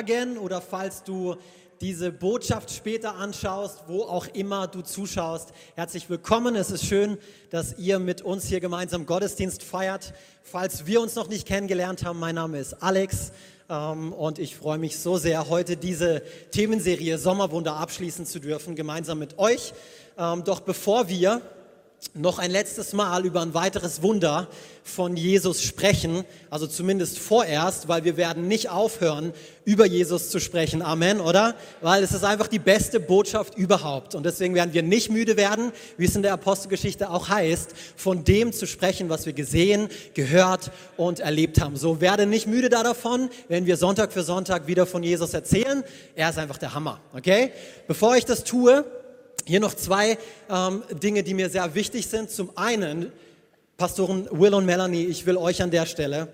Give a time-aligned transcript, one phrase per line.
[0.00, 1.36] Morgen oder falls du
[1.82, 5.50] diese Botschaft später anschaust, wo auch immer du zuschaust.
[5.74, 6.56] Herzlich willkommen.
[6.56, 7.18] Es ist schön,
[7.50, 10.14] dass ihr mit uns hier gemeinsam Gottesdienst feiert.
[10.42, 13.32] Falls wir uns noch nicht kennengelernt haben, mein Name ist Alex
[13.68, 19.18] ähm, und ich freue mich so sehr, heute diese Themenserie Sommerwunder abschließen zu dürfen, gemeinsam
[19.18, 19.74] mit euch.
[20.16, 21.42] Ähm, doch bevor wir
[22.14, 24.48] noch ein letztes Mal über ein weiteres Wunder
[24.82, 29.32] von Jesus sprechen, also zumindest vorerst, weil wir werden nicht aufhören,
[29.64, 30.82] über Jesus zu sprechen.
[30.82, 31.54] Amen, oder?
[31.80, 34.14] Weil es ist einfach die beste Botschaft überhaupt.
[34.14, 38.24] Und deswegen werden wir nicht müde werden, wie es in der Apostelgeschichte auch heißt, von
[38.24, 41.76] dem zu sprechen, was wir gesehen, gehört und erlebt haben.
[41.76, 45.84] So werde nicht müde da davon, wenn wir Sonntag für Sonntag wieder von Jesus erzählen.
[46.16, 47.52] Er ist einfach der Hammer, okay?
[47.86, 48.84] Bevor ich das tue,
[49.50, 50.16] hier noch zwei
[50.48, 52.30] ähm, Dinge, die mir sehr wichtig sind.
[52.30, 53.10] Zum einen,
[53.76, 56.28] Pastoren Will und Melanie, ich will euch an der Stelle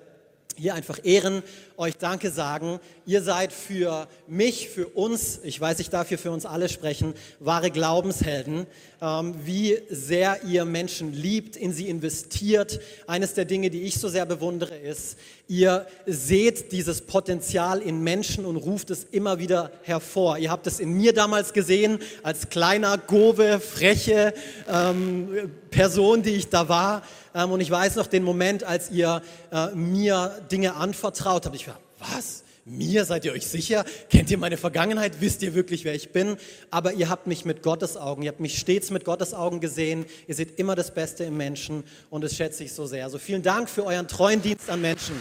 [0.58, 1.42] hier einfach ehren,
[1.77, 2.81] euch Danke sagen.
[3.05, 7.14] Ihr seid für mich, für uns, ich weiß, ich darf hier für uns alle sprechen,
[7.41, 8.67] wahre Glaubenshelden.
[9.00, 12.80] Ähm, wie sehr ihr Menschen liebt, in sie investiert.
[13.06, 18.44] Eines der Dinge, die ich so sehr bewundere, ist, ihr seht dieses Potenzial in Menschen
[18.44, 20.39] und ruft es immer wieder hervor.
[20.39, 24.34] Ihr habt es in mir damals gesehen, als kleiner, gove, freche
[24.69, 27.02] ähm, Person, die ich da war.
[27.34, 31.55] Ähm, und ich weiß noch den Moment, als ihr äh, mir Dinge anvertraut habt.
[31.55, 32.42] Ich war, was?
[32.69, 33.84] Mir seid ihr euch sicher?
[34.11, 35.20] Kennt ihr meine Vergangenheit?
[35.20, 36.36] Wisst ihr wirklich, wer ich bin?
[36.72, 40.05] Aber ihr habt mich mit Gottes Augen, ihr habt mich stets mit Gottes Augen gesehen.
[40.27, 43.05] Ihr seht immer das Beste im Menschen und das schätze ich so sehr.
[43.05, 45.14] Also vielen Dank für euren treuen Dienst an Menschen.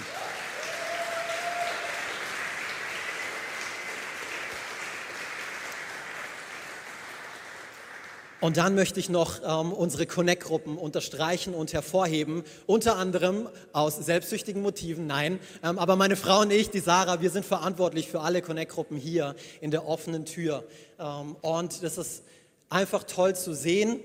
[8.45, 14.61] Und dann möchte ich noch ähm, unsere Connect-Gruppen unterstreichen und hervorheben, unter anderem aus selbstsüchtigen
[14.61, 18.43] Motiven, nein, ähm, aber meine Frau und ich, die Sarah, wir sind verantwortlich für alle
[18.43, 20.63] Connect-Gruppen hier in der offenen Tür.
[20.99, 22.21] Ähm, und das ist
[22.69, 23.99] einfach toll zu sehen,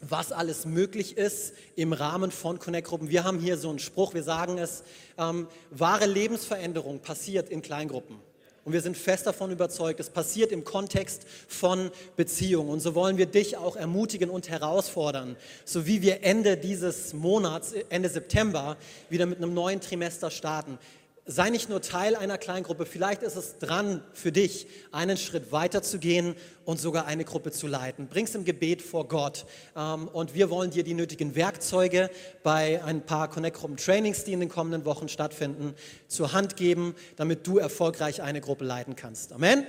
[0.00, 3.10] was alles möglich ist im Rahmen von Connect-Gruppen.
[3.10, 4.84] Wir haben hier so einen Spruch, wir sagen es,
[5.18, 8.16] ähm, wahre Lebensveränderung passiert in Kleingruppen.
[8.66, 12.68] Und wir sind fest davon überzeugt, es passiert im Kontext von Beziehungen.
[12.68, 17.74] Und so wollen wir dich auch ermutigen und herausfordern, so wie wir Ende dieses Monats,
[17.90, 18.76] Ende September,
[19.08, 20.80] wieder mit einem neuen Trimester starten.
[21.28, 25.82] Sei nicht nur Teil einer Kleingruppe, vielleicht ist es dran für dich, einen Schritt weiter
[25.82, 28.06] zu gehen und sogar eine Gruppe zu leiten.
[28.06, 29.44] Bring's im Gebet vor Gott.
[29.76, 32.10] Ähm, und wir wollen dir die nötigen Werkzeuge
[32.44, 35.74] bei ein paar Connect-Gruppen-Trainings, die in den kommenden Wochen stattfinden,
[36.06, 39.32] zur Hand geben, damit du erfolgreich eine Gruppe leiten kannst.
[39.32, 39.66] Amen.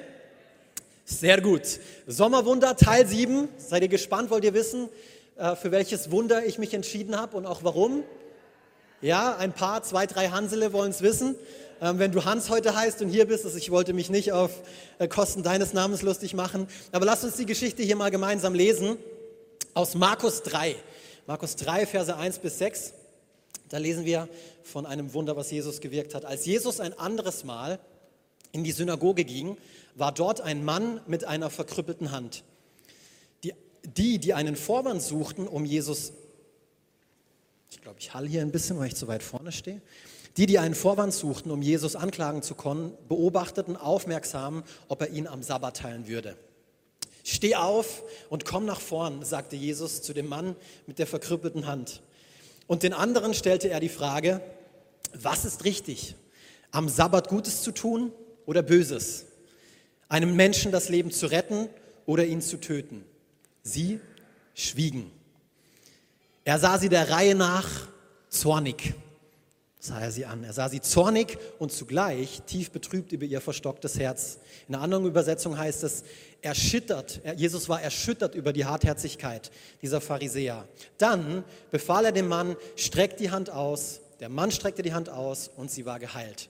[1.06, 1.80] Sehr gut.
[2.06, 3.48] Sommerwunder Teil 7.
[3.58, 4.30] Seid ihr gespannt?
[4.30, 4.90] Wollt ihr wissen,
[5.38, 8.04] äh, für welches Wunder ich mich entschieden habe und auch warum?
[9.02, 11.36] Ja, ein paar, zwei, drei Hansele wollen es wissen.
[11.82, 14.50] Ähm, wenn du Hans heute heißt und hier bist, also ich wollte mich nicht auf
[14.98, 18.98] äh, Kosten deines Namens lustig machen, aber lass uns die Geschichte hier mal gemeinsam lesen
[19.76, 20.76] aus Markus 3.
[21.28, 22.94] Markus 3, Verse 1 bis 6.
[23.70, 24.28] Da lesen wir
[24.64, 26.26] von einem Wunder, was Jesus gewirkt hat.
[26.26, 27.80] Als Jesus ein anderes Mal
[28.52, 29.58] in die Synagoge ging,
[29.94, 32.44] war dort ein Mann mit einer verkrüppelten Hand.
[33.44, 33.54] Die,
[33.84, 36.14] die, die einen Vorwand suchten, um Jesus
[37.70, 39.82] ich glaube, ich halle hier ein bisschen, weil ich zu weit vorne stehe.
[40.38, 45.28] Die, die einen Vorwand suchten, um Jesus anklagen zu können, beobachteten aufmerksam, ob er ihn
[45.28, 46.38] am Sabbat teilen würde.
[47.24, 50.56] Steh auf und komm nach vorn, sagte Jesus zu dem Mann
[50.86, 52.02] mit der verkrüppelten Hand.
[52.68, 54.42] Und den anderen stellte er die Frage,
[55.14, 56.16] was ist richtig?
[56.72, 58.12] Am Sabbat Gutes zu tun
[58.46, 59.26] oder Böses?
[60.08, 61.68] Einem Menschen das Leben zu retten
[62.06, 63.04] oder ihn zu töten?
[63.64, 64.00] Sie
[64.54, 65.12] schwiegen.
[66.48, 67.68] Er sah sie der Reihe nach
[68.30, 68.94] zornig,
[69.82, 70.46] sah er sie an.
[70.46, 74.38] Er sah sie zornig und zugleich tief betrübt über ihr verstocktes Herz.
[74.70, 76.06] In einer anderen Übersetzung heißt es,
[76.42, 79.52] erschüttert, Jesus war erschüttert über die Hartherzigkeit
[79.82, 80.66] dieser Pharisäer.
[80.98, 84.00] Dann befahl er dem Mann, streckt die Hand aus.
[84.22, 86.48] Der Mann streckte die Hand aus und sie war geheilt.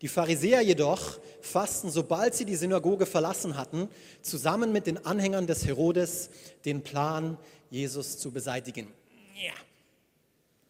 [0.00, 3.90] Die Pharisäer jedoch fassten, sobald sie die Synagoge verlassen hatten,
[4.22, 6.30] zusammen mit den Anhängern des Herodes
[6.64, 7.36] den Plan,
[7.68, 8.94] Jesus zu beseitigen.
[9.36, 9.52] Ja.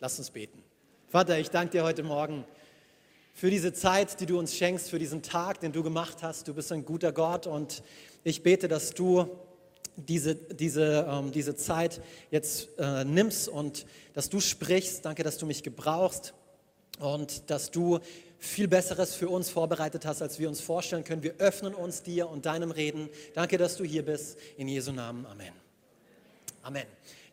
[0.00, 0.60] Lass uns beten.
[1.08, 2.44] Vater, ich danke dir heute Morgen
[3.32, 6.48] für diese Zeit, die du uns schenkst, für diesen Tag, den du gemacht hast.
[6.48, 7.84] Du bist ein guter Gott und
[8.24, 9.28] ich bete, dass du
[9.94, 12.02] diese, diese, ähm, diese Zeit
[12.32, 15.04] jetzt äh, nimmst und dass du sprichst.
[15.04, 16.34] Danke, dass du mich gebrauchst
[16.98, 18.00] und dass du
[18.40, 21.22] viel Besseres für uns vorbereitet hast, als wir uns vorstellen können.
[21.22, 23.10] Wir öffnen uns dir und deinem Reden.
[23.32, 24.36] Danke, dass du hier bist.
[24.56, 25.24] In Jesu Namen.
[25.24, 25.52] Amen.
[26.62, 26.86] Amen.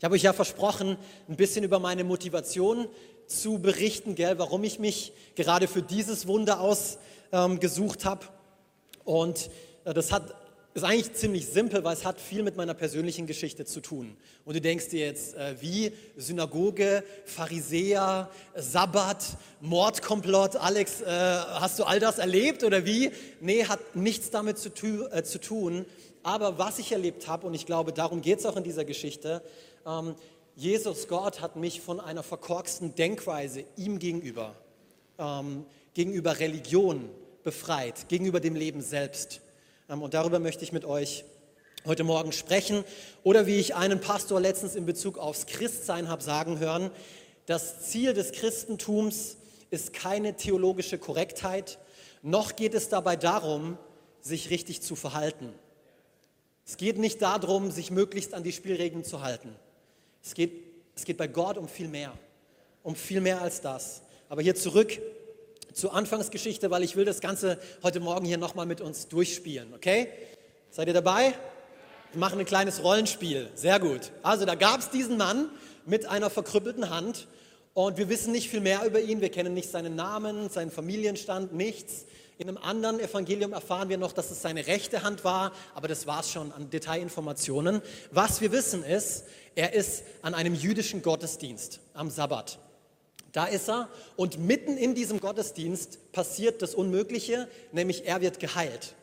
[0.03, 0.97] Ich habe euch ja versprochen,
[1.29, 2.89] ein bisschen über meine Motivation
[3.25, 8.25] zu berichten, gell, warum ich mich gerade für dieses Wunder ausgesucht ähm, habe.
[9.05, 9.49] Und
[9.85, 10.35] äh, das hat,
[10.73, 14.17] ist eigentlich ziemlich simpel, weil es hat viel mit meiner persönlichen Geschichte zu tun.
[14.43, 19.23] Und du denkst dir jetzt, äh, wie Synagoge, Pharisäer, Sabbat,
[19.61, 23.11] Mordkomplott, Alex, äh, hast du all das erlebt oder wie?
[23.39, 25.85] Nee, hat nichts damit zu, tu, äh, zu tun.
[26.23, 29.41] Aber was ich erlebt habe, und ich glaube, darum geht es auch in dieser Geschichte,
[29.85, 30.15] ähm,
[30.55, 34.55] Jesus Gott hat mich von einer verkorksten Denkweise ihm gegenüber,
[35.17, 37.09] ähm, gegenüber Religion
[37.43, 39.41] befreit, gegenüber dem Leben selbst.
[39.89, 41.25] Ähm, und darüber möchte ich mit euch
[41.85, 42.83] heute Morgen sprechen.
[43.23, 46.91] Oder wie ich einen Pastor letztens in Bezug aufs Christsein habe sagen hören,
[47.45, 49.37] das Ziel des Christentums
[49.69, 51.79] ist keine theologische Korrektheit,
[52.21, 53.77] noch geht es dabei darum,
[54.21, 55.53] sich richtig zu verhalten.
[56.65, 59.53] Es geht nicht darum, sich möglichst an die Spielregeln zu halten.
[60.23, 60.63] Es geht,
[60.95, 62.13] es geht bei Gott um viel mehr,
[62.81, 64.01] um viel mehr als das.
[64.29, 64.99] Aber hier zurück
[65.73, 70.07] zur Anfangsgeschichte, weil ich will das Ganze heute Morgen hier nochmal mit uns durchspielen, okay?
[70.69, 71.33] Seid ihr dabei?
[72.11, 74.11] Wir machen ein kleines Rollenspiel, sehr gut.
[74.21, 75.49] Also da gab es diesen Mann
[75.85, 77.27] mit einer verkrüppelten Hand
[77.73, 81.53] und wir wissen nicht viel mehr über ihn, wir kennen nicht seinen Namen, seinen Familienstand,
[81.53, 82.05] nichts.
[82.43, 86.07] In einem anderen Evangelium erfahren wir noch, dass es seine rechte Hand war, aber das
[86.07, 87.81] war es schon an Detailinformationen.
[88.11, 89.23] Was wir wissen ist,
[89.55, 92.59] er ist an einem jüdischen Gottesdienst am Sabbat.
[93.31, 93.87] Da ist er
[94.17, 98.93] und mitten in diesem Gottesdienst passiert das Unmögliche, nämlich er wird geheilt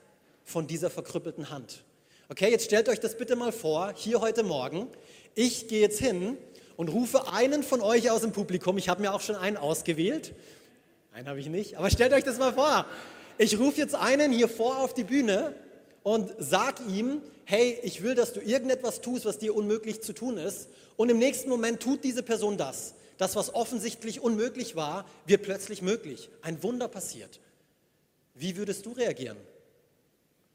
[0.45, 1.83] von dieser verkrüppelten Hand.
[2.29, 4.87] Okay, jetzt stellt euch das bitte mal vor, hier heute Morgen.
[5.35, 6.37] Ich gehe jetzt hin
[6.77, 10.35] und rufe einen von euch aus dem Publikum, ich habe mir auch schon einen ausgewählt,
[11.15, 12.85] einen habe ich nicht, aber stellt euch das mal vor.
[13.43, 15.55] Ich rufe jetzt einen hier vor auf die Bühne
[16.03, 20.37] und sag ihm, hey, ich will, dass du irgendetwas tust, was dir unmöglich zu tun
[20.37, 20.69] ist.
[20.99, 22.93] Und im nächsten Moment tut diese Person das.
[23.17, 26.29] Das, was offensichtlich unmöglich war, wird plötzlich möglich.
[26.43, 27.41] Ein Wunder passiert.
[28.35, 29.39] Wie würdest du reagieren?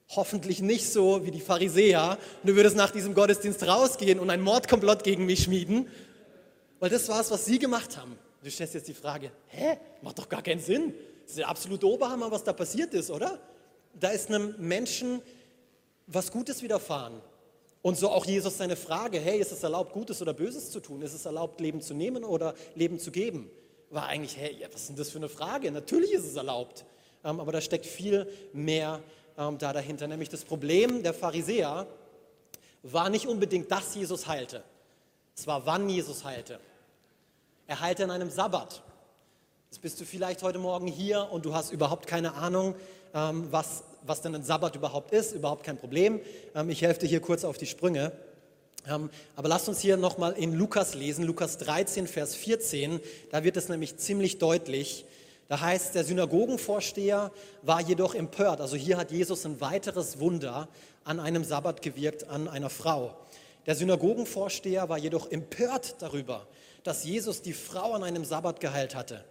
[0.09, 2.19] Hoffentlich nicht so wie die Pharisäer.
[2.43, 5.88] Du würdest nach diesem Gottesdienst rausgehen und ein Mordkomplott gegen mich schmieden.
[6.79, 8.15] Weil das war es, was sie gemacht haben.
[8.43, 9.79] Du stellst jetzt die Frage, hä?
[10.03, 10.93] Macht doch gar keinen Sinn.
[11.25, 13.39] Das ist der absolute Oberhammer, was da passiert ist, oder?
[14.00, 15.22] Da ist einem Menschen
[16.06, 17.19] was Gutes widerfahren.
[17.81, 21.01] Und so auch Jesus seine Frage, hey, ist es erlaubt, Gutes oder Böses zu tun?
[21.01, 23.50] Ist es erlaubt, Leben zu nehmen oder Leben zu geben?
[23.89, 25.72] War eigentlich, hey, was ist denn das für eine Frage?
[25.72, 26.86] Natürlich ist es erlaubt.
[27.24, 29.01] Ähm, aber da steckt viel mehr
[29.38, 30.07] ähm, da dahinter.
[30.07, 31.88] Nämlich das Problem der Pharisäer
[32.83, 34.63] war nicht unbedingt, dass Jesus heilte.
[35.36, 36.60] Es war, wann Jesus heilte.
[37.68, 38.83] Er heilte an einem Sabbat.
[39.75, 42.75] Jetzt bist du vielleicht heute Morgen hier und du hast überhaupt keine Ahnung,
[43.13, 45.33] ähm, was, was denn ein Sabbat überhaupt ist.
[45.33, 46.22] Überhaupt kein Problem.
[46.56, 48.13] Ähm, ich helfe dir hier kurz auf die Sprünge.
[48.88, 53.01] Ähm, aber lasst uns hier nochmal in Lukas lesen, Lukas 13, Vers 14.
[53.31, 55.04] Da wird es nämlich ziemlich deutlich.
[55.50, 58.62] Da heißt, der Synagogenvorsteher war jedoch empört.
[58.62, 60.69] Also hier hat Jesus ein weiteres Wunder
[61.04, 63.13] an einem Sabbat gewirkt, an einer Frau.
[63.66, 66.48] Der Synagogenvorsteher war jedoch empört darüber,
[66.83, 69.25] dass Jesus die Frau an einem Sabbat geheilt hatte.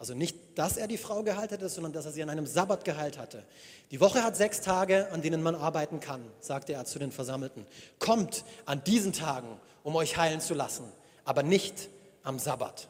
[0.00, 2.86] Also nicht, dass er die Frau geheilt hatte, sondern dass er sie an einem Sabbat
[2.86, 3.44] geheilt hatte.
[3.90, 7.66] Die Woche hat sechs Tage, an denen man arbeiten kann, sagte er zu den Versammelten.
[7.98, 10.90] Kommt an diesen Tagen, um euch heilen zu lassen,
[11.26, 11.90] aber nicht
[12.22, 12.88] am Sabbat.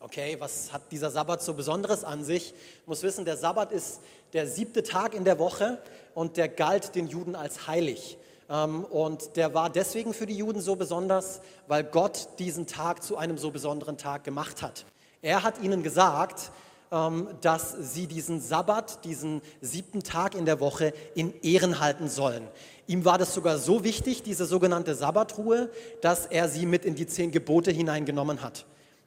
[0.00, 2.54] Okay, was hat dieser Sabbat so Besonderes an sich?
[2.80, 4.00] Ich muss wissen, der Sabbat ist
[4.32, 5.78] der siebte Tag in der Woche
[6.14, 8.18] und der galt den Juden als heilig.
[8.48, 13.16] Ähm, und der war deswegen für die Juden so besonders, weil Gott diesen Tag zu
[13.16, 14.86] einem so besonderen Tag gemacht hat.
[15.22, 16.50] Er hat ihnen gesagt,
[16.92, 22.48] ähm, dass sie diesen Sabbat, diesen siebten Tag in der Woche in Ehren halten sollen.
[22.86, 27.06] Ihm war das sogar so wichtig, diese sogenannte Sabbatruhe, dass er sie mit in die
[27.06, 28.66] zehn Gebote hineingenommen hat.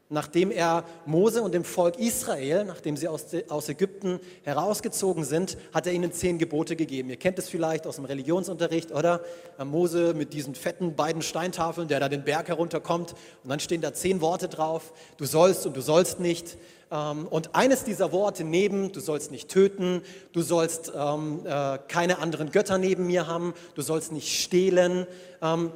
[0.09, 5.93] Nachdem er Mose und dem Volk Israel, nachdem sie aus, Ägypten herausgezogen sind, hat er
[5.93, 7.09] ihnen zehn Gebote gegeben.
[7.09, 9.21] Ihr kennt es vielleicht aus dem Religionsunterricht, oder?
[9.63, 13.15] Mose mit diesen fetten beiden Steintafeln, der da den Berg herunterkommt.
[13.43, 14.93] Und dann stehen da zehn Worte drauf.
[15.17, 16.57] Du sollst und du sollst nicht.
[16.93, 22.19] Ähm, und eines dieser Worte neben, du sollst nicht töten, du sollst ähm, äh, keine
[22.19, 25.07] anderen Götter neben mir haben, du sollst nicht stehlen,
[25.41, 25.71] ähm,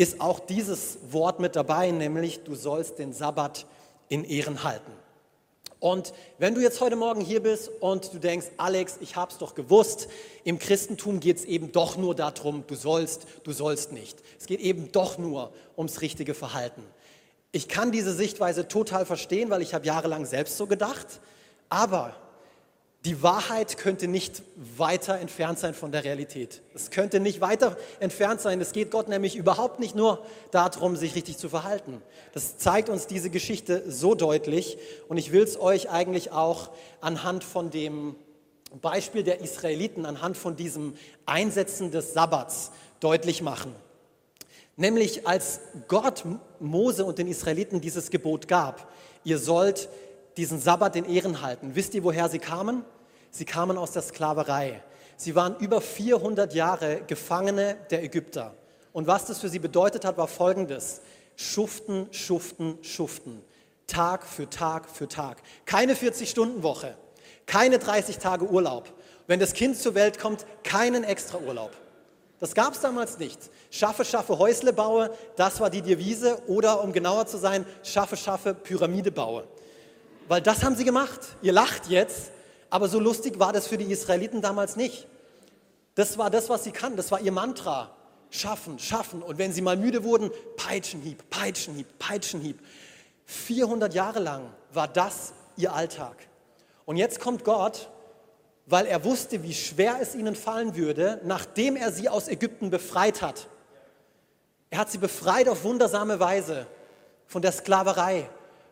[0.00, 3.66] ist auch dieses Wort mit dabei, nämlich du sollst den Sabbat
[4.08, 4.90] in Ehren halten.
[5.78, 9.36] Und wenn du jetzt heute Morgen hier bist und du denkst, Alex, ich habe es
[9.36, 10.08] doch gewusst,
[10.42, 14.18] im Christentum geht es eben doch nur darum, du sollst, du sollst nicht.
[14.38, 16.82] Es geht eben doch nur ums richtige Verhalten.
[17.52, 21.20] Ich kann diese Sichtweise total verstehen, weil ich habe jahrelang selbst so gedacht.
[21.68, 22.16] Aber
[23.06, 24.42] die Wahrheit könnte nicht
[24.76, 26.60] weiter entfernt sein von der Realität.
[26.74, 28.60] Es könnte nicht weiter entfernt sein.
[28.60, 32.02] Es geht Gott nämlich überhaupt nicht nur darum, sich richtig zu verhalten.
[32.34, 34.76] Das zeigt uns diese Geschichte so deutlich.
[35.08, 36.68] Und ich will es euch eigentlich auch
[37.00, 38.16] anhand von dem
[38.82, 43.74] Beispiel der Israeliten anhand von diesem Einsetzen des Sabbats deutlich machen.
[44.76, 46.24] Nämlich als Gott
[46.58, 48.92] Mose und den Israeliten dieses Gebot gab,
[49.24, 49.88] ihr sollt
[50.36, 51.74] diesen Sabbat in Ehren halten.
[51.74, 52.84] Wisst ihr, woher sie kamen?
[53.30, 54.82] Sie kamen aus der Sklaverei.
[55.16, 58.54] Sie waren über 400 Jahre Gefangene der Ägypter.
[58.92, 61.00] Und was das für sie bedeutet hat, war folgendes.
[61.36, 63.42] Schuften, schuften, schuften.
[63.86, 65.38] Tag für Tag für Tag.
[65.66, 66.96] Keine 40-Stunden-Woche,
[67.46, 68.92] keine 30 Tage Urlaub.
[69.26, 71.72] Wenn das Kind zur Welt kommt, keinen extra Urlaub.
[72.38, 73.38] Das gab es damals nicht.
[73.70, 76.40] Schaffe, schaffe, Häusle baue, das war die Devise.
[76.46, 79.44] Oder um genauer zu sein, schaffe, schaffe, Pyramide baue.
[80.30, 81.18] Weil das haben sie gemacht.
[81.42, 82.30] Ihr lacht jetzt,
[82.70, 85.08] aber so lustig war das für die Israeliten damals nicht.
[85.96, 86.96] Das war das, was sie kannten.
[86.96, 87.90] Das war ihr Mantra.
[88.30, 89.22] Schaffen, schaffen.
[89.24, 92.60] Und wenn sie mal müde wurden, Peitschenhieb, Peitschenhieb, Peitschenhieb.
[93.24, 96.14] 400 Jahre lang war das ihr Alltag.
[96.84, 97.90] Und jetzt kommt Gott,
[98.66, 103.20] weil er wusste, wie schwer es ihnen fallen würde, nachdem er sie aus Ägypten befreit
[103.20, 103.48] hat.
[104.70, 106.68] Er hat sie befreit auf wundersame Weise
[107.26, 108.30] von der Sklaverei.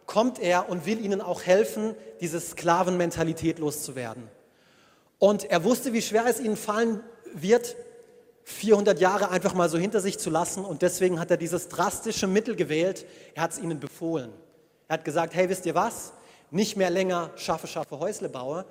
[0.09, 4.27] Kommt er und will ihnen auch helfen, diese Sklavenmentalität loszuwerden.
[5.19, 7.03] Und er wusste, wie schwer es ihnen fallen
[7.35, 7.77] wird,
[8.45, 10.65] 400 Jahre einfach mal so hinter sich zu lassen.
[10.65, 13.05] Und deswegen hat er dieses drastische Mittel gewählt.
[13.35, 14.33] Er hat es ihnen befohlen.
[14.89, 16.15] Er hat gesagt, hey, wisst ihr was?
[16.51, 18.65] Nicht mehr länger schaffe, schaffe, Häusle baue.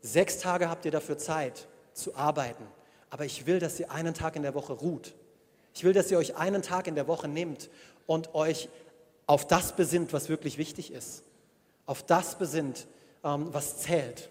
[0.00, 2.64] Sechs Tage habt ihr dafür Zeit zu arbeiten.
[3.10, 5.12] Aber ich will, dass ihr einen Tag in der Woche ruht.
[5.74, 7.68] Ich will, dass ihr euch einen Tag in der Woche nehmt
[8.06, 8.70] und euch
[9.28, 11.22] auf das besinnt, was wirklich wichtig ist.
[11.86, 12.88] Auf das besinnt,
[13.22, 14.30] ähm, was zählt.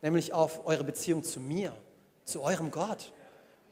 [0.00, 1.72] Nämlich auf eure Beziehung zu mir,
[2.24, 3.12] zu eurem Gott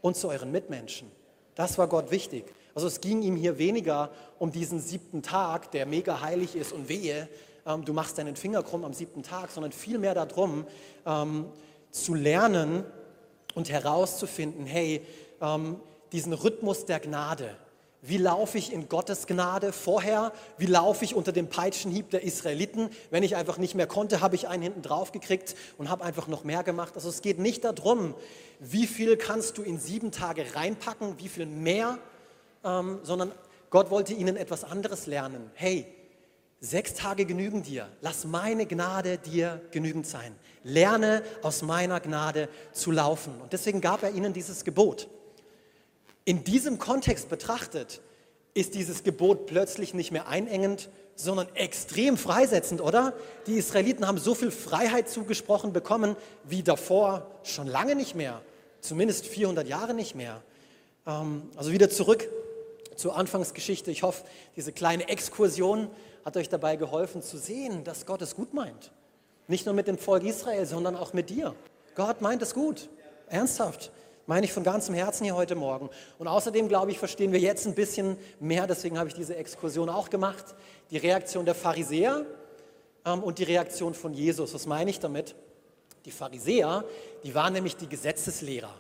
[0.03, 1.11] und zu euren Mitmenschen.
[1.55, 2.53] Das war Gott wichtig.
[2.75, 6.89] Also es ging ihm hier weniger um diesen siebten Tag, der mega heilig ist und
[6.89, 7.29] wehe,
[7.67, 10.67] ähm, du machst deinen Finger krumm am siebten Tag, sondern vielmehr darum,
[11.07, 11.47] ähm,
[11.93, 12.85] zu lernen
[13.55, 15.07] und herauszufinden, hey,
[15.41, 15.79] ähm,
[16.11, 17.57] diesen Rhythmus der Gnade,
[18.07, 20.33] wie laufe ich in Gottes Gnade vorher?
[20.59, 22.91] Wie laufe ich unter dem Peitschenhieb der Israeliten?
[23.11, 26.29] Wenn ich einfach nicht mehr konnte, habe ich einen hinten drauf gekriegt und habe einfach
[26.29, 26.93] noch mehr gemacht.
[26.97, 28.15] Also es geht nicht darum,
[28.61, 31.99] wie viel kannst du in sieben Tage reinpacken, wie viel mehr,
[32.63, 33.33] ähm, sondern
[33.71, 35.51] Gott wollte ihnen etwas anderes lernen.
[35.55, 35.87] Hey,
[36.61, 37.89] sechs Tage genügen dir.
[38.03, 40.35] Lass meine Gnade dir genügend sein.
[40.63, 43.41] Lerne aus meiner Gnade zu laufen.
[43.41, 45.09] Und deswegen gab er ihnen dieses Gebot.
[46.25, 48.01] In diesem Kontext betrachtet
[48.55, 53.13] ist dieses Gebot plötzlich nicht mehr einengend, sondern extrem freisetzend, oder?
[53.47, 58.41] Die Israeliten haben so viel Freiheit zugesprochen bekommen wie davor schon lange nicht mehr,
[58.81, 60.43] zumindest 400 Jahre nicht mehr.
[61.07, 62.29] Ähm, also wieder zurück
[62.97, 63.91] zur Anfangsgeschichte.
[63.91, 64.25] Ich hoffe,
[64.57, 65.89] diese kleine Exkursion
[66.25, 68.93] hat euch dabei geholfen zu sehen, dass Gott es gut meint.
[69.47, 71.55] Nicht nur mit dem Volk Israel, sondern auch mit dir.
[71.95, 72.89] Gott meint es gut,
[73.29, 73.93] ernsthaft.
[74.27, 75.91] Meine ich von ganzem Herzen hier heute Morgen.
[76.19, 79.91] Und außerdem, glaube ich, verstehen wir jetzt ein bisschen mehr, deswegen habe ich diese Exkursion
[79.91, 80.55] auch gemacht,
[80.91, 82.25] die Reaktion der Pharisäer
[83.05, 84.55] ähm, und die Reaktion von Jesus.
[84.55, 85.35] Was meine ich damit?
[86.07, 86.85] Die Pharisäer,
[87.23, 88.73] die waren nämlich die Gesetzeslehrer.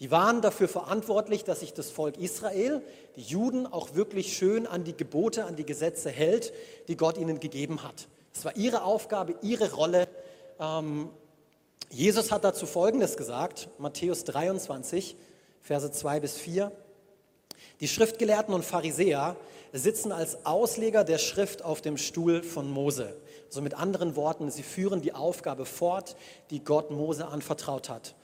[0.00, 2.82] Die waren dafür verantwortlich, dass sich das Volk Israel,
[3.14, 6.52] die Juden, auch wirklich schön an die Gebote, an die Gesetze hält,
[6.88, 8.08] die Gott ihnen gegeben hat.
[8.32, 10.08] Das war ihre Aufgabe, ihre Rolle.
[10.58, 11.10] Ähm,
[11.90, 15.16] Jesus hat dazu Folgendes gesagt, Matthäus 23,
[15.62, 16.70] Verse 2 bis 4.
[17.80, 19.36] Die Schriftgelehrten und Pharisäer
[19.72, 23.16] sitzen als Ausleger der Schrift auf dem Stuhl von Mose.
[23.46, 26.16] Also mit anderen Worten, sie führen die Aufgabe fort,
[26.50, 28.14] die Gott Mose anvertraut hat.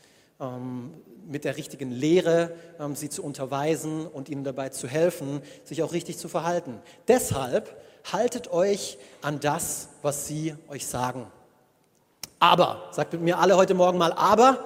[0.40, 0.92] Ähm,
[1.26, 5.92] mit der richtigen Lehre ähm, sie zu unterweisen und ihnen dabei zu helfen, sich auch
[5.92, 6.80] richtig zu verhalten.
[7.09, 7.80] Deshalb
[8.12, 11.26] haltet euch an das, was sie euch sagen.
[12.38, 14.59] Aber, sagt mit mir alle heute Morgen mal aber,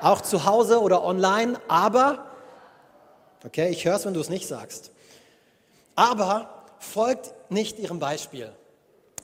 [0.00, 2.26] auch zu Hause oder online, aber,
[3.44, 4.92] okay, ich höre es, wenn du es nicht sagst.
[5.94, 8.50] Aber folgt nicht ihrem Beispiel,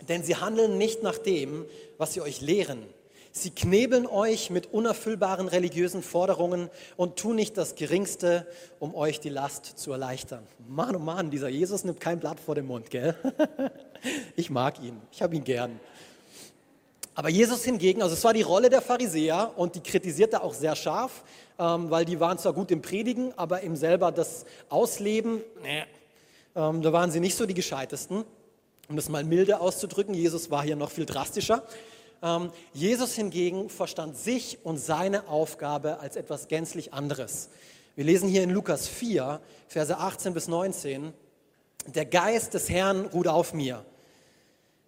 [0.08, 1.64] denn sie handeln nicht nach dem,
[1.96, 2.82] was sie euch lehren.
[3.38, 8.46] Sie knebeln euch mit unerfüllbaren religiösen Forderungen und tun nicht das Geringste,
[8.78, 10.46] um euch die Last zu erleichtern.
[10.66, 13.14] Mann, oh Mann, dieser Jesus nimmt kein Blatt vor den Mund, gell?
[14.36, 15.80] Ich mag ihn, ich habe ihn gern.
[17.18, 20.76] Aber Jesus hingegen, also es war die Rolle der Pharisäer und die kritisierte auch sehr
[20.76, 21.24] scharf,
[21.58, 25.84] ähm, weil die waren zwar gut im Predigen, aber im selber das Ausleben, nee,
[26.54, 28.24] ähm, da waren sie nicht so die Gescheitesten.
[28.88, 31.62] Um das mal milde auszudrücken, Jesus war hier noch viel drastischer.
[32.22, 37.48] Ähm, Jesus hingegen verstand sich und seine Aufgabe als etwas gänzlich anderes.
[37.94, 41.14] Wir lesen hier in Lukas 4, Verse 18 bis 19,
[41.86, 43.86] der Geist des Herrn ruht auf mir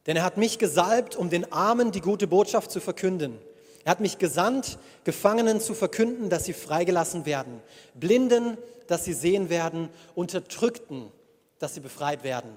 [0.09, 3.39] denn er hat mich gesalbt, um den Armen die gute Botschaft zu verkünden.
[3.85, 7.61] Er hat mich gesandt, Gefangenen zu verkünden, dass sie freigelassen werden,
[7.95, 11.13] Blinden, dass sie sehen werden, Unterdrückten,
[11.59, 12.51] dass sie befreit werden.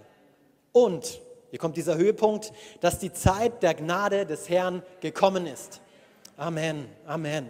[0.71, 5.81] Und, hier kommt dieser Höhepunkt, dass die Zeit der Gnade des Herrn gekommen ist.
[6.37, 7.49] Amen, Amen.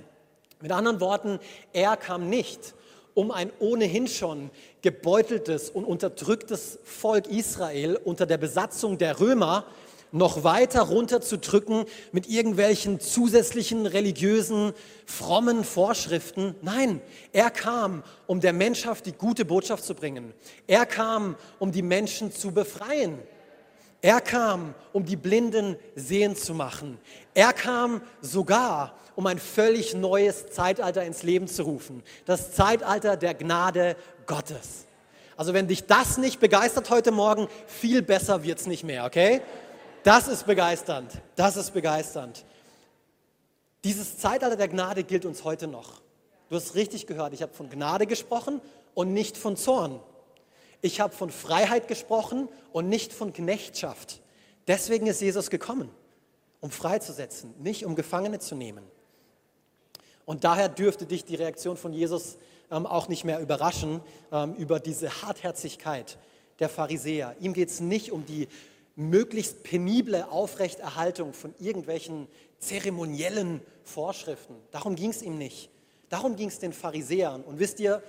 [0.61, 1.39] Mit anderen Worten,
[1.73, 2.73] er kam nicht,
[3.13, 4.49] um ein ohnehin schon
[4.81, 9.65] gebeuteltes und unterdrücktes Volk Israel unter der Besatzung der Römer
[10.11, 14.73] noch weiter runterzudrücken mit irgendwelchen zusätzlichen religiösen,
[15.05, 16.55] frommen Vorschriften.
[16.61, 17.01] Nein,
[17.31, 20.33] er kam, um der Menschheit die gute Botschaft zu bringen.
[20.67, 23.19] Er kam, um die Menschen zu befreien.
[24.01, 26.97] Er kam, um die Blinden sehen zu machen.
[27.33, 32.01] Er kam sogar, um ein völlig neues Zeitalter ins Leben zu rufen.
[32.25, 34.85] Das Zeitalter der Gnade Gottes.
[35.37, 39.41] Also wenn dich das nicht begeistert heute Morgen, viel besser wird es nicht mehr, okay?
[40.03, 41.21] Das ist begeisternd.
[41.35, 42.43] Das ist begeisternd.
[43.83, 46.01] Dieses Zeitalter der Gnade gilt uns heute noch.
[46.49, 48.61] Du hast richtig gehört, ich habe von Gnade gesprochen
[48.93, 49.99] und nicht von Zorn.
[50.81, 54.21] Ich habe von Freiheit gesprochen und nicht von Knechtschaft.
[54.67, 55.89] Deswegen ist Jesus gekommen,
[56.59, 58.83] um freizusetzen, nicht um Gefangene zu nehmen.
[60.25, 62.37] Und daher dürfte dich die Reaktion von Jesus
[62.71, 66.17] ähm, auch nicht mehr überraschen ähm, über diese Hartherzigkeit
[66.59, 67.35] der Pharisäer.
[67.39, 68.47] Ihm geht es nicht um die
[68.95, 72.27] möglichst penible Aufrechterhaltung von irgendwelchen
[72.59, 74.55] zeremoniellen Vorschriften.
[74.71, 75.69] Darum ging es ihm nicht.
[76.09, 77.43] Darum ging es den Pharisäern.
[77.43, 78.03] Und wisst ihr,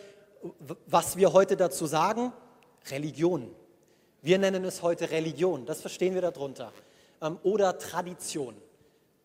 [0.86, 2.32] was wir heute dazu sagen?
[2.90, 3.54] Religion.
[4.22, 6.72] Wir nennen es heute Religion, das verstehen wir darunter.
[7.20, 8.54] Ähm, oder Tradition.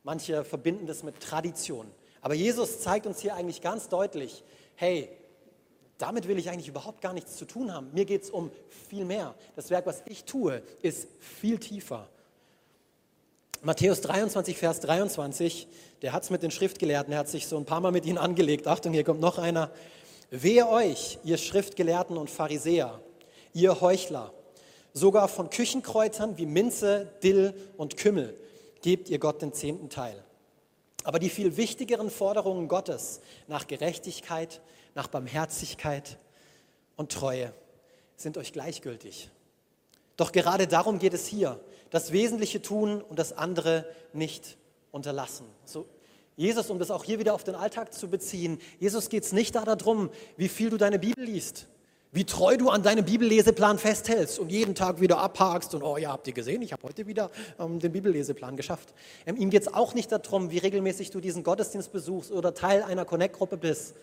[0.04, 1.92] Manche verbinden das mit Tradition.
[2.22, 4.44] Aber Jesus zeigt uns hier eigentlich ganz deutlich,
[4.76, 5.10] hey,
[5.98, 7.90] damit will ich eigentlich überhaupt gar nichts zu tun haben.
[7.94, 8.52] Mir geht es um
[8.90, 9.34] viel mehr.
[9.56, 12.08] Das Werk, was ich tue, ist viel tiefer.
[13.64, 15.68] Matthäus 23, Vers 23,
[16.04, 18.20] der hat es mit den Schriftgelehrten, er hat sich so ein paar Mal mit ihnen
[18.20, 18.68] angelegt.
[18.68, 19.72] Achtung, hier kommt noch einer.
[20.30, 23.02] Wehe euch, ihr Schriftgelehrten und Pharisäer,
[23.54, 24.32] ihr Heuchler,
[24.94, 28.38] sogar von Küchenkräutern wie Minze, Dill und Kümmel
[28.82, 30.24] gebt ihr Gott den zehnten Teil.
[31.04, 34.62] Aber die viel wichtigeren Forderungen Gottes nach Gerechtigkeit,
[34.98, 36.18] nach Barmherzigkeit
[36.96, 37.54] und Treue
[38.16, 39.30] sind euch gleichgültig.
[40.18, 41.60] Doch gerade darum geht es hier,
[41.92, 44.58] das Wesentliche tun und das andere nicht
[44.92, 45.46] unterlassen.
[45.66, 45.86] So,
[46.36, 49.54] Jesus, um das auch hier wieder auf den Alltag zu beziehen, Jesus geht es nicht
[49.54, 51.68] darum, wie viel du deine Bibel liest,
[52.12, 56.12] wie treu du an deinem Bibelleseplan festhältst und jeden Tag wieder abhakst und, oh ja,
[56.12, 57.30] habt ihr gesehen, ich habe heute wieder
[57.60, 58.96] ähm, den Bibelleseplan geschafft.
[59.28, 62.82] Ähm, ihm geht es auch nicht darum, wie regelmäßig du diesen Gottesdienst besuchst oder Teil
[62.82, 63.94] einer Connect-Gruppe bist.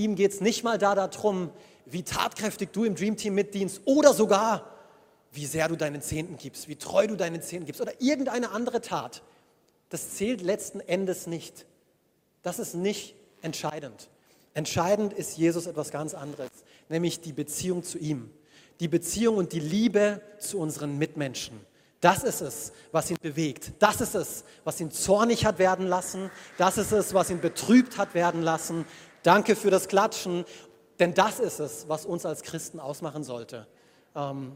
[0.00, 1.50] Ihm geht es nicht mal da darum,
[1.84, 4.64] wie tatkräftig du im Dreamteam mitdienst oder sogar,
[5.30, 8.80] wie sehr du deinen Zehnten gibst, wie treu du deinen Zehnten gibst oder irgendeine andere
[8.80, 9.20] Tat.
[9.90, 11.66] Das zählt letzten Endes nicht.
[12.42, 14.08] Das ist nicht entscheidend.
[14.54, 16.48] Entscheidend ist Jesus etwas ganz anderes,
[16.88, 18.30] nämlich die Beziehung zu ihm.
[18.80, 21.60] Die Beziehung und die Liebe zu unseren Mitmenschen.
[22.00, 23.72] Das ist es, was ihn bewegt.
[23.78, 26.30] Das ist es, was ihn zornig hat werden lassen.
[26.56, 28.86] Das ist es, was ihn betrübt hat werden lassen.
[29.22, 30.46] Danke für das Klatschen,
[30.98, 33.66] denn das ist es, was uns als Christen ausmachen sollte.
[34.16, 34.52] Ähm,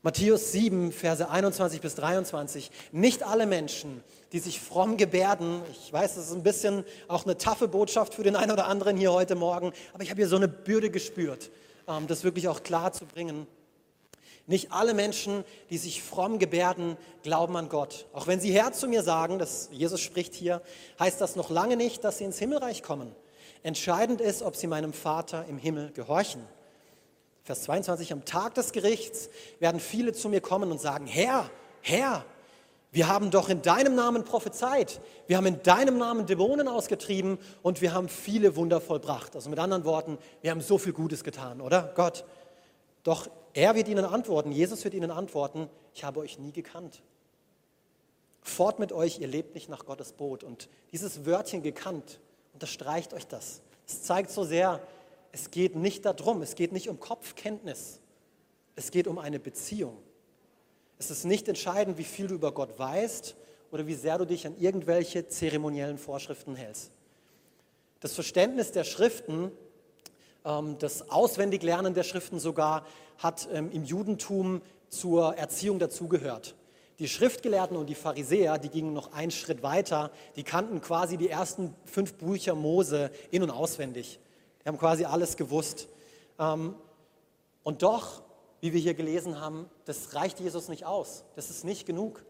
[0.00, 2.70] Matthäus 7, Verse 21 bis 23.
[2.90, 4.02] Nicht alle Menschen,
[4.32, 8.22] die sich fromm gebärden, ich weiß, das ist ein bisschen auch eine taffe Botschaft für
[8.22, 11.50] den einen oder anderen hier heute Morgen, aber ich habe hier so eine Bürde gespürt,
[11.86, 13.46] ähm, das wirklich auch klar zu bringen.
[14.46, 18.06] Nicht alle Menschen, die sich fromm gebärden, glauben an Gott.
[18.14, 20.62] Auch wenn sie Herr zu mir sagen, dass Jesus spricht hier,
[20.98, 23.14] heißt das noch lange nicht, dass sie ins Himmelreich kommen.
[23.62, 26.42] Entscheidend ist, ob sie meinem Vater im Himmel gehorchen.
[27.44, 32.24] Vers 22, am Tag des Gerichts werden viele zu mir kommen und sagen, Herr, Herr,
[32.92, 37.80] wir haben doch in deinem Namen prophezeit, wir haben in deinem Namen Dämonen ausgetrieben und
[37.80, 39.34] wir haben viele Wunder vollbracht.
[39.34, 42.24] Also mit anderen Worten, wir haben so viel Gutes getan, oder Gott?
[43.02, 47.02] Doch er wird ihnen antworten, Jesus wird ihnen antworten, ich habe euch nie gekannt.
[48.42, 50.44] Fort mit euch, ihr lebt nicht nach Gottes Boot.
[50.44, 52.20] Und dieses Wörtchen gekannt,
[52.52, 53.60] unterstreicht euch das.
[53.86, 54.80] Es zeigt so sehr,
[55.32, 58.00] es geht nicht darum, es geht nicht um Kopfkenntnis,
[58.76, 59.96] es geht um eine Beziehung.
[60.98, 63.34] Es ist nicht entscheidend, wie viel du über Gott weißt
[63.70, 66.92] oder wie sehr du dich an irgendwelche zeremoniellen Vorschriften hältst.
[68.00, 69.50] Das Verständnis der Schriften,
[70.44, 72.86] ähm, das Auswendiglernen der Schriften sogar,
[73.18, 76.54] hat ähm, im Judentum zur Erziehung dazugehört.
[77.02, 81.28] Die Schriftgelehrten und die Pharisäer, die gingen noch einen Schritt weiter, die kannten quasi die
[81.28, 84.20] ersten fünf Bücher Mose in- und auswendig.
[84.62, 85.88] Die haben quasi alles gewusst.
[86.38, 86.76] Ähm,
[87.64, 88.22] und doch,
[88.60, 91.24] wie wir hier gelesen haben, das reicht Jesus nicht aus.
[91.34, 92.24] Das ist nicht genug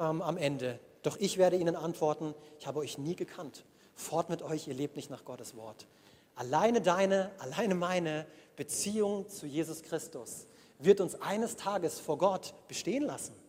[0.00, 0.80] ähm, am Ende.
[1.02, 3.64] Doch ich werde ihnen antworten, ich habe euch nie gekannt.
[3.94, 5.86] Fort mit euch, ihr lebt nicht nach Gottes Wort.
[6.34, 8.26] Alleine deine, alleine meine
[8.56, 10.48] Beziehung zu Jesus Christus
[10.80, 13.46] wird uns eines Tages vor Gott bestehen lassen.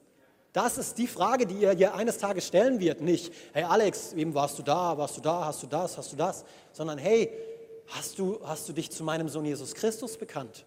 [0.54, 3.02] Das ist die Frage, die ihr hier eines Tages stellen wird.
[3.02, 6.16] Nicht, hey Alex, eben warst du da, warst du da, hast du das, hast du
[6.16, 7.32] das, sondern hey,
[7.88, 10.66] hast du, hast du dich zu meinem Sohn Jesus Christus bekannt?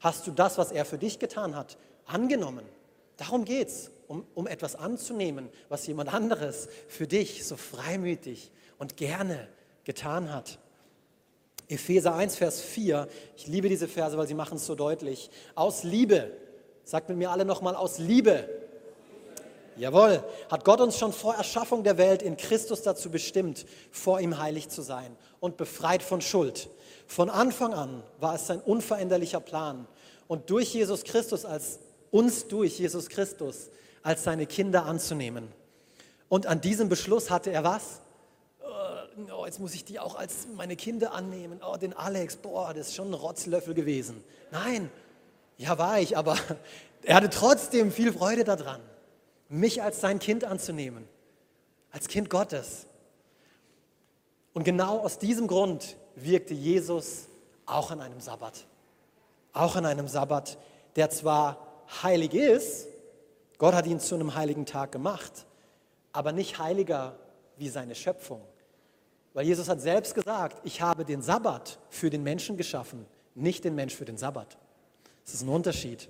[0.00, 2.64] Hast du das, was er für dich getan hat, angenommen?
[3.16, 8.96] Darum geht es, um, um etwas anzunehmen, was jemand anderes für dich so freimütig und
[8.96, 9.46] gerne
[9.84, 10.58] getan hat.
[11.68, 15.30] Epheser 1, Vers 4, ich liebe diese Verse, weil sie machen es so deutlich.
[15.54, 16.32] Aus Liebe,
[16.82, 18.48] sagt mit mir alle nochmal, aus Liebe.
[19.76, 24.38] Jawohl, hat Gott uns schon vor Erschaffung der Welt in Christus dazu bestimmt, vor ihm
[24.38, 26.68] heilig zu sein und befreit von Schuld.
[27.06, 29.86] Von Anfang an war es sein unveränderlicher Plan.
[30.28, 31.80] Und durch Jesus Christus, als
[32.10, 33.70] uns durch Jesus Christus,
[34.02, 35.48] als seine Kinder anzunehmen.
[36.28, 38.00] Und an diesem Beschluss hatte er was?
[39.36, 41.60] oh, jetzt muss ich die auch als meine Kinder annehmen.
[41.66, 44.22] Oh, den Alex, boah, das ist schon ein Rotzlöffel gewesen.
[44.50, 44.90] Nein,
[45.58, 46.36] ja war ich, aber
[47.02, 48.80] er hatte trotzdem viel Freude daran,
[49.50, 51.06] mich als sein Kind anzunehmen,
[51.90, 52.86] als Kind Gottes.
[54.54, 57.28] Und genau aus diesem Grund wirkte Jesus
[57.66, 58.66] auch an einem Sabbat.
[59.52, 60.56] Auch an einem Sabbat,
[60.96, 61.66] der zwar
[62.02, 62.86] heilig ist,
[63.58, 65.46] Gott hat ihn zu einem heiligen Tag gemacht,
[66.12, 67.18] aber nicht heiliger
[67.56, 68.40] wie seine Schöpfung.
[69.34, 73.74] Weil Jesus hat selbst gesagt, ich habe den Sabbat für den Menschen geschaffen, nicht den
[73.74, 74.56] Mensch für den Sabbat.
[75.24, 76.08] Das ist ein Unterschied.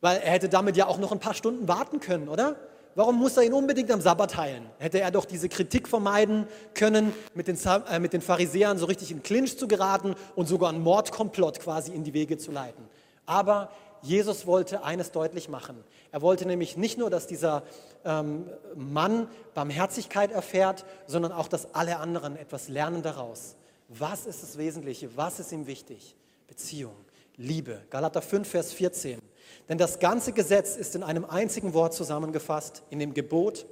[0.00, 2.56] Weil er hätte damit ja auch noch ein paar Stunden warten können, oder?
[2.96, 4.68] Warum muss er ihn unbedingt am Sabbat heilen?
[4.78, 7.56] Hätte er doch diese Kritik vermeiden können, mit den,
[7.88, 11.92] äh, mit den Pharisäern so richtig in Clinch zu geraten und sogar einen Mordkomplott quasi
[11.92, 12.84] in die Wege zu leiten.
[13.26, 13.70] Aber
[14.02, 15.84] Jesus wollte eines deutlich machen.
[16.10, 17.62] Er wollte nämlich nicht nur, dass dieser
[18.04, 23.56] ähm, Mann Barmherzigkeit erfährt, sondern auch, dass alle anderen etwas lernen daraus.
[23.88, 25.16] Was ist das Wesentliche?
[25.16, 26.16] Was ist ihm wichtig?
[26.48, 26.94] Beziehung,
[27.36, 27.82] Liebe.
[27.90, 29.20] Galater 5, Vers 14.
[29.68, 33.66] Denn das ganze Gesetz ist in einem einzigen Wort zusammengefasst, in dem Gebot,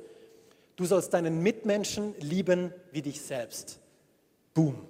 [0.76, 3.78] du sollst deinen Mitmenschen lieben wie dich selbst.
[4.54, 4.86] Boom.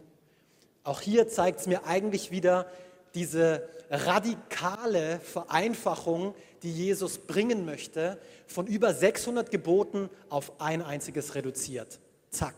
[0.84, 2.66] Auch hier zeigt es mir eigentlich wieder
[3.14, 12.00] diese radikale Vereinfachung, die Jesus bringen möchte, von über 600 Geboten auf ein einziges reduziert.
[12.30, 12.54] Zack.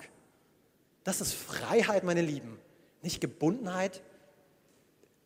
[1.05, 2.59] Das ist Freiheit, meine Lieben,
[3.03, 4.03] nicht Gebundenheit.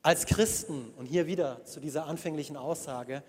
[0.04, 3.22] Als Christen, und hier wieder zu dieser anfänglichen Aussage,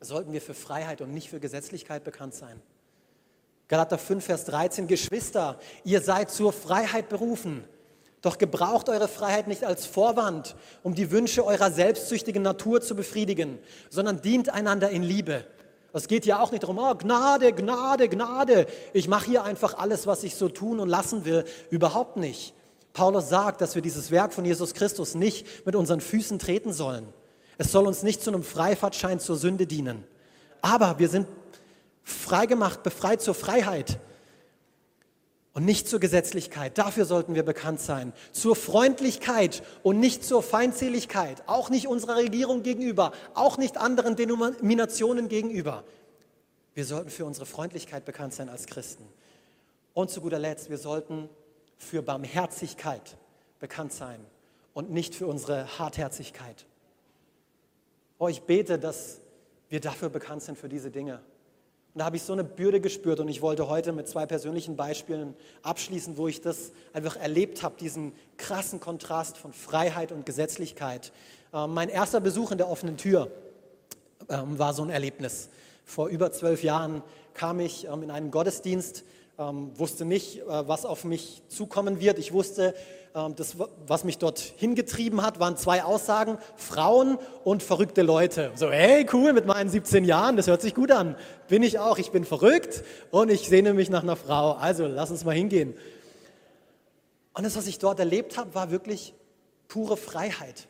[0.00, 2.62] sollten wir für Freiheit und nicht für Gesetzlichkeit bekannt sein.
[3.68, 7.62] Galater 5, Vers 13, Geschwister, ihr seid zur Freiheit berufen.
[8.22, 13.58] Doch gebraucht eure Freiheit nicht als Vorwand, um die Wünsche eurer selbstsüchtigen Natur zu befriedigen,
[13.90, 15.44] sondern dient einander in Liebe.
[15.92, 18.66] Es geht ja auch nicht darum, oh, Gnade, Gnade, Gnade.
[18.94, 21.44] Ich mache hier einfach alles, was ich so tun und lassen will.
[21.68, 22.54] Überhaupt nicht.
[22.96, 27.06] Paulus sagt, dass wir dieses Werk von Jesus Christus nicht mit unseren Füßen treten sollen.
[27.58, 30.02] Es soll uns nicht zu einem Freifahrtschein zur Sünde dienen.
[30.62, 31.28] Aber wir sind
[32.04, 33.98] freigemacht, befreit zur Freiheit
[35.52, 36.78] und nicht zur Gesetzlichkeit.
[36.78, 38.14] Dafür sollten wir bekannt sein.
[38.32, 41.42] Zur Freundlichkeit und nicht zur Feindseligkeit.
[41.46, 45.84] Auch nicht unserer Regierung gegenüber, auch nicht anderen Denominationen gegenüber.
[46.72, 49.04] Wir sollten für unsere Freundlichkeit bekannt sein als Christen.
[49.92, 51.28] Und zu guter Letzt, wir sollten
[51.76, 53.16] für Barmherzigkeit
[53.58, 54.20] bekannt sein
[54.74, 56.66] und nicht für unsere Hartherzigkeit.
[58.18, 59.20] Oh, ich bete, dass
[59.68, 61.20] wir dafür bekannt sind für diese Dinge.
[61.96, 64.76] Und da habe ich so eine Bürde gespürt und ich wollte heute mit zwei persönlichen
[64.76, 71.10] Beispielen abschließen, wo ich das einfach erlebt habe, diesen krassen Kontrast von Freiheit und Gesetzlichkeit.
[71.54, 73.30] Ähm, mein erster Besuch in der offenen Tür
[74.28, 75.48] ähm, war so ein Erlebnis.
[75.84, 79.04] Vor über zwölf Jahren kam ich ähm, in einen Gottesdienst,
[79.38, 82.18] ähm, wusste nicht, äh, was auf mich zukommen wird.
[82.18, 82.74] Ich wusste,
[83.14, 88.52] ähm, das, was mich dort hingetrieben hat, waren zwei Aussagen, Frauen und verrückte Leute.
[88.54, 91.16] So, hey, cool, mit meinen 17 Jahren, das hört sich gut an.
[91.48, 94.52] Bin ich auch, ich bin verrückt und ich sehne mich nach einer Frau.
[94.52, 95.74] Also, lass uns mal hingehen.
[97.34, 99.14] Und das, was ich dort erlebt habe, war wirklich
[99.68, 100.66] pure Freiheit.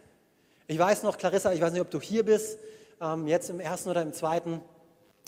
[0.67, 2.59] Ich weiß noch, Clarissa, ich weiß nicht, ob du hier bist,
[3.01, 4.61] ähm, jetzt im ersten oder im zweiten,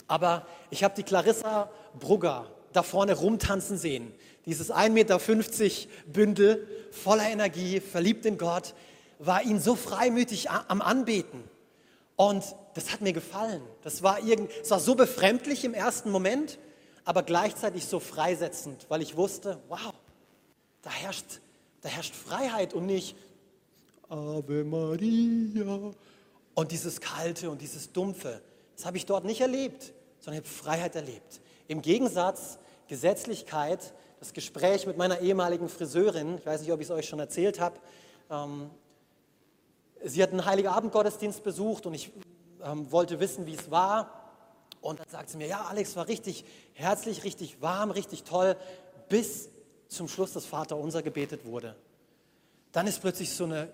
[0.07, 4.13] aber ich habe die Clarissa Brugger da vorne rumtanzen sehen.
[4.45, 5.19] Dieses 1,50 Meter
[6.07, 8.73] Bündel voller Energie, verliebt in Gott,
[9.19, 11.43] war ihn so freimütig am Anbeten.
[12.15, 13.61] Und das hat mir gefallen.
[13.83, 16.59] Das war, irgend, das war so befremdlich im ersten Moment,
[17.05, 19.93] aber gleichzeitig so freisetzend, weil ich wusste, wow,
[20.81, 21.41] da herrscht,
[21.81, 23.15] da herrscht Freiheit und nicht
[24.09, 25.91] Ave Maria.
[26.53, 28.41] Und dieses Kalte und dieses Dumpfe,
[28.75, 31.39] das habe ich dort nicht erlebt, sondern ich habe Freiheit erlebt.
[31.69, 36.91] Im Gegensatz, Gesetzlichkeit, das Gespräch mit meiner ehemaligen Friseurin, ich weiß nicht, ob ich es
[36.91, 37.77] euch schon erzählt habe,
[38.31, 38.71] ähm,
[40.03, 42.11] sie hat einen Heiligabend-Gottesdienst besucht und ich
[42.63, 44.31] ähm, wollte wissen, wie es war.
[44.81, 48.55] Und dann sagt sie mir, ja, Alex, war richtig herzlich, richtig warm, richtig toll,
[49.07, 49.49] bis
[49.89, 51.75] zum Schluss das Vaterunser gebetet wurde.
[52.71, 53.71] Dann ist plötzlich so eine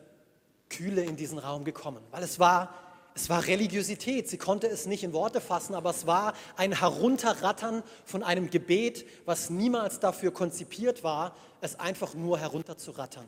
[0.68, 2.74] Kühle in diesen Raum gekommen, weil es war,
[3.16, 4.30] es war Religiosität.
[4.30, 9.06] Sie konnte es nicht in Worte fassen, aber es war ein Herunterrattern von einem Gebet,
[9.24, 13.26] was niemals dafür konzipiert war, es einfach nur herunterzurattern.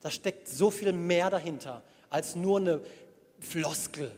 [0.00, 2.80] Da steckt so viel mehr dahinter als nur eine
[3.40, 4.12] Floskel.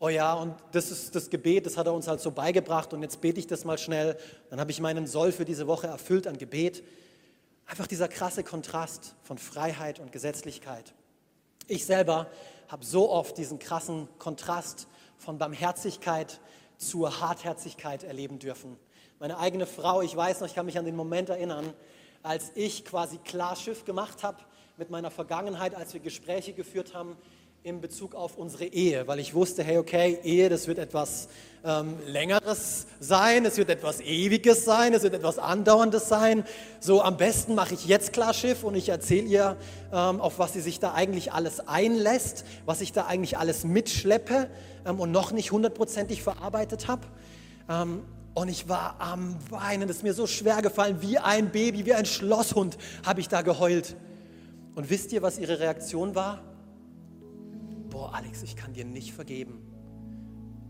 [0.00, 3.02] Oh ja, und das ist das Gebet, das hat er uns halt so beigebracht und
[3.02, 4.16] jetzt bete ich das mal schnell.
[4.48, 6.82] Dann habe ich meinen Soll für diese Woche erfüllt an Gebet.
[7.66, 10.94] Einfach dieser krasse Kontrast von Freiheit und Gesetzlichkeit.
[11.68, 12.28] Ich selber
[12.72, 16.40] habe so oft diesen krassen Kontrast von Barmherzigkeit
[16.78, 18.78] zur Hartherzigkeit erleben dürfen.
[19.20, 21.74] Meine eigene Frau, ich weiß noch, ich kann mich an den Moment erinnern,
[22.22, 24.38] als ich quasi klar Schiff gemacht habe
[24.78, 27.18] mit meiner Vergangenheit, als wir Gespräche geführt haben
[27.64, 31.28] in Bezug auf unsere Ehe, weil ich wusste, hey, okay, Ehe, das wird etwas
[31.64, 36.42] ähm, Längeres sein, es wird etwas Ewiges sein, es wird etwas Andauerndes sein.
[36.80, 39.56] So am besten mache ich jetzt klar Schiff und ich erzähle ihr,
[39.92, 44.50] ähm, auf was sie sich da eigentlich alles einlässt, was ich da eigentlich alles mitschleppe
[44.84, 47.02] ähm, und noch nicht hundertprozentig verarbeitet habe.
[47.68, 48.02] Ähm,
[48.34, 51.94] und ich war am Weinen, es ist mir so schwer gefallen, wie ein Baby, wie
[51.94, 53.94] ein Schlosshund habe ich da geheult.
[54.74, 56.42] Und wisst ihr, was ihre Reaktion war?
[57.92, 59.60] Boah, Alex, ich kann dir nicht vergeben.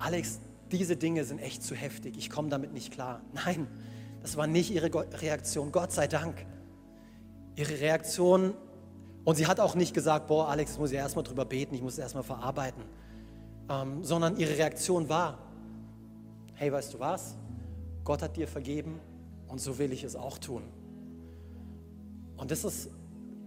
[0.01, 0.41] Alex,
[0.73, 3.23] diese Dinge sind echt zu heftig, ich komme damit nicht klar.
[3.33, 3.69] Nein,
[4.23, 6.45] das war nicht ihre Reaktion, Gott sei Dank.
[7.55, 8.55] Ihre Reaktion,
[9.25, 11.83] und sie hat auch nicht gesagt, boah, Alex, ich muss ja erstmal drüber beten, ich
[11.83, 12.83] muss erstmal verarbeiten,
[13.71, 15.39] ähm, sondern ihre Reaktion war,
[16.55, 17.37] hey, weißt du was?
[18.03, 18.99] Gott hat dir vergeben
[19.47, 20.65] und so will ich es auch tun.
[22.37, 22.91] Und das ist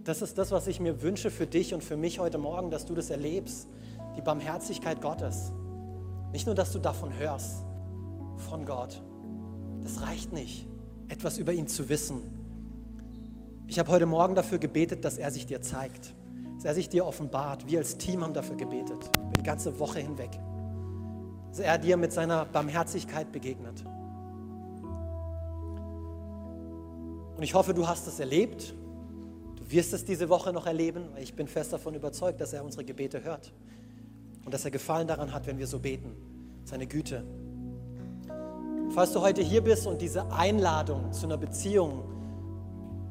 [0.06, 2.86] das ist das, was ich mir wünsche für dich und für mich heute Morgen, dass
[2.86, 3.66] du das erlebst.
[4.16, 5.52] Die Barmherzigkeit Gottes.
[6.30, 7.64] Nicht nur, dass du davon hörst,
[8.36, 9.02] von Gott.
[9.82, 10.68] Das reicht nicht,
[11.08, 12.22] etwas über ihn zu wissen.
[13.66, 16.14] Ich habe heute Morgen dafür gebetet, dass er sich dir zeigt,
[16.54, 17.66] dass er sich dir offenbart.
[17.66, 20.30] Wir als Team haben dafür gebetet, die ganze Woche hinweg.
[21.50, 23.84] Dass er dir mit seiner Barmherzigkeit begegnet.
[27.36, 28.72] Und ich hoffe, du hast es erlebt
[29.68, 32.84] wirst es diese Woche noch erleben, weil ich bin fest davon überzeugt, dass er unsere
[32.84, 33.52] Gebete hört
[34.44, 36.12] und dass er Gefallen daran hat, wenn wir so beten.
[36.64, 37.24] Seine Güte.
[38.90, 42.04] Falls du heute hier bist und diese Einladung zu einer Beziehung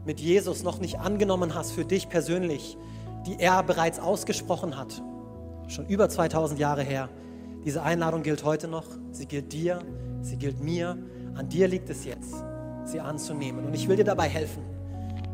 [0.06, 2.78] mit Jesus noch nicht angenommen hast für dich persönlich,
[3.26, 5.02] die er bereits ausgesprochen hat,
[5.68, 7.10] schon über 2000 Jahre her,
[7.66, 9.80] diese Einladung gilt heute noch, sie gilt dir,
[10.22, 10.98] sie gilt mir,
[11.36, 12.36] an dir liegt es jetzt,
[12.86, 13.66] sie anzunehmen.
[13.66, 14.64] Und ich will dir dabei helfen.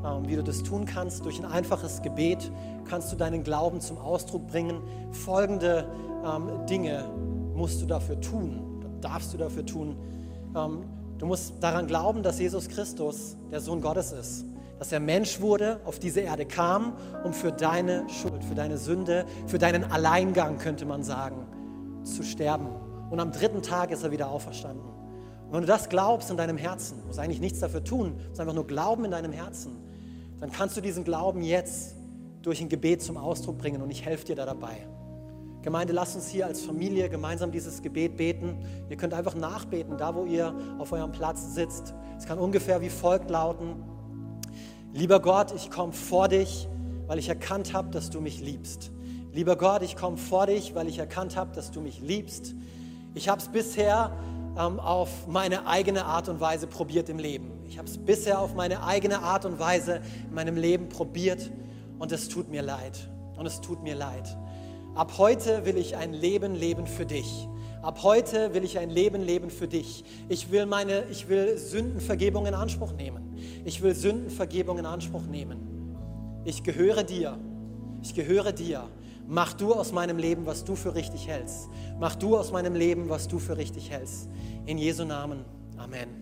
[0.03, 1.25] Ähm, wie du das tun kannst.
[1.25, 2.51] Durch ein einfaches Gebet
[2.89, 4.81] kannst du deinen Glauben zum Ausdruck bringen.
[5.11, 5.85] Folgende
[6.25, 7.05] ähm, Dinge
[7.53, 9.95] musst du dafür tun, darfst du dafür tun.
[10.55, 10.85] Ähm,
[11.19, 14.45] du musst daran glauben, dass Jesus Christus der Sohn Gottes ist,
[14.79, 19.25] dass er Mensch wurde, auf diese Erde kam, um für deine Schuld, für deine Sünde,
[19.45, 21.45] für deinen Alleingang, könnte man sagen,
[22.03, 22.69] zu sterben.
[23.11, 24.83] Und am dritten Tag ist er wieder auferstanden.
[25.45, 28.55] Und wenn du das glaubst in deinem Herzen, musst eigentlich nichts dafür tun, musst einfach
[28.55, 29.90] nur glauben in deinem Herzen,
[30.41, 31.95] dann kannst du diesen Glauben jetzt
[32.41, 34.87] durch ein Gebet zum Ausdruck bringen und ich helfe dir da dabei.
[35.61, 38.57] Gemeinde, lasst uns hier als Familie gemeinsam dieses Gebet beten.
[38.89, 41.93] Ihr könnt einfach nachbeten, da wo ihr auf eurem Platz sitzt.
[42.17, 43.75] Es kann ungefähr wie folgt lauten.
[44.91, 46.67] Lieber Gott, ich komme vor dich,
[47.05, 48.91] weil ich erkannt habe, dass du mich liebst.
[49.31, 52.55] Lieber Gott, ich komme vor dich, weil ich erkannt habe, dass du mich liebst.
[53.13, 54.11] Ich habe es bisher
[54.57, 57.60] ähm, auf meine eigene Art und Weise probiert im Leben.
[57.71, 61.49] Ich habe es bisher auf meine eigene Art und Weise in meinem Leben probiert
[61.99, 63.09] und es tut mir leid.
[63.37, 64.37] Und es tut mir leid.
[64.93, 67.47] Ab heute will ich ein Leben leben für dich.
[67.81, 70.03] Ab heute will ich ein Leben leben für dich.
[70.27, 73.37] Ich will meine, ich will Sündenvergebung in Anspruch nehmen.
[73.63, 75.95] Ich will Sündenvergebung in Anspruch nehmen.
[76.43, 77.39] Ich gehöre dir.
[78.03, 78.83] Ich gehöre dir.
[79.29, 81.69] Mach du aus meinem Leben, was du für richtig hältst.
[82.01, 84.27] Mach du aus meinem Leben, was du für richtig hältst.
[84.65, 85.45] In Jesu Namen.
[85.77, 86.20] Amen.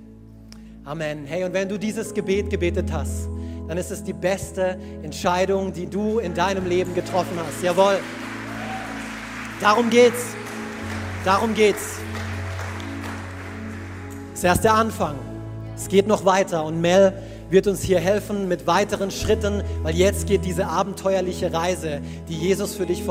[0.90, 1.28] Amen.
[1.28, 3.30] Hey, und wenn du dieses Gebet gebetet hast,
[3.68, 7.62] dann ist es die beste Entscheidung, die du in deinem Leben getroffen hast.
[7.62, 8.00] Jawohl.
[9.62, 10.34] Darum geht's.
[11.24, 12.00] Darum geht's.
[14.32, 15.14] Das ist erst der Anfang.
[15.76, 17.14] Es geht noch weiter und Mel
[17.52, 22.74] wird uns hier helfen mit weiteren Schritten, weil jetzt geht diese abenteuerliche Reise, die Jesus
[22.74, 23.08] für dich vor